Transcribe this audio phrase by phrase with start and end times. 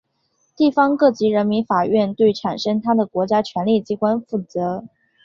[0.55, 4.85] 地方各级人民法院对产生它的国家权力机关负责。